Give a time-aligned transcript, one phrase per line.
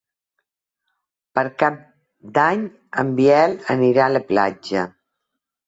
[1.39, 1.77] Per Cap
[2.39, 2.65] d'Any
[3.05, 4.91] en Biel anirà a la platja.